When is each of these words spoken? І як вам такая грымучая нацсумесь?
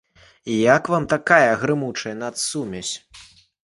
І 0.45 0.55
як 0.77 0.89
вам 0.95 1.05
такая 1.13 1.53
грымучая 1.63 2.17
нацсумесь? 2.27 2.93